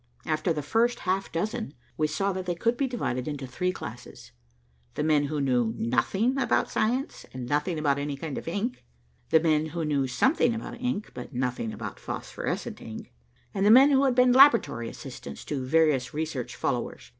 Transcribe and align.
After 0.25 0.51
the 0.51 0.63
first 0.63 1.01
half 1.01 1.31
dozen, 1.31 1.75
we 1.95 2.07
saw 2.07 2.33
that 2.33 2.47
they 2.47 2.55
could 2.55 2.75
be 2.75 2.87
divided 2.87 3.27
into 3.27 3.45
three 3.45 3.71
classes, 3.71 4.31
the 4.95 5.03
men 5.03 5.25
who 5.25 5.39
knew 5.39 5.75
nothing 5.77 6.39
about 6.39 6.71
science 6.71 7.23
and 7.35 7.47
nothing 7.47 7.77
about 7.77 7.99
any 7.99 8.17
kind 8.17 8.35
of 8.39 8.47
ink, 8.47 8.83
the 9.29 9.39
men 9.39 9.67
who 9.67 9.85
knew 9.85 10.07
something 10.07 10.55
about 10.55 10.81
ink 10.81 11.11
but 11.13 11.33
nothing 11.35 11.71
about 11.71 11.99
phosphorescent 11.99 12.81
ink, 12.81 13.13
and 13.53 13.63
the 13.63 13.69
men 13.69 13.91
who 13.91 14.03
had 14.05 14.15
been 14.15 14.33
laboratory 14.33 14.89
assistants 14.89 15.45
to 15.45 15.63
various 15.63 16.15
research 16.15 16.55
followers. 16.55 17.09